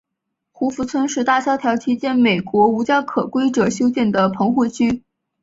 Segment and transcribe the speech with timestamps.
[0.51, 5.03] 胡佛村是大萧条期间美国无家可归者修建的棚户区。